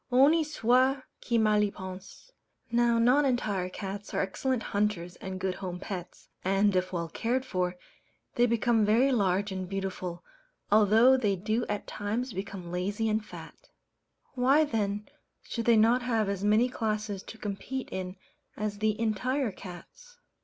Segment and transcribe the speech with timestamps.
[0.09, 2.31] Honi soit qui mal y pense!
[2.71, 7.45] Now "non entire cats" are excellent hunters and good home pets; and, if well cared
[7.45, 7.75] for,
[8.33, 10.23] they become very large and beautiful,
[10.71, 13.69] although they do at times become lazy and fat.
[14.33, 15.07] Why then
[15.43, 18.15] should they not have as many classes to compete in
[18.57, 20.17] as the "entire" cats?